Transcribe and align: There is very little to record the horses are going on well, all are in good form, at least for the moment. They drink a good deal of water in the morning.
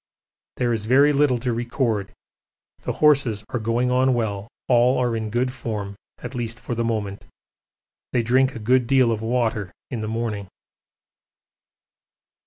There 0.57 0.73
is 0.73 0.85
very 0.87 1.13
little 1.13 1.37
to 1.37 1.53
record 1.53 2.11
the 2.79 2.93
horses 2.93 3.45
are 3.49 3.59
going 3.59 3.91
on 3.91 4.15
well, 4.15 4.47
all 4.67 4.97
are 4.99 5.15
in 5.15 5.29
good 5.29 5.53
form, 5.53 5.95
at 6.17 6.33
least 6.33 6.59
for 6.59 6.73
the 6.73 6.83
moment. 6.83 7.27
They 8.11 8.23
drink 8.23 8.55
a 8.55 8.57
good 8.57 8.87
deal 8.87 9.11
of 9.11 9.21
water 9.21 9.71
in 9.91 10.01
the 10.01 10.07
morning. 10.07 10.47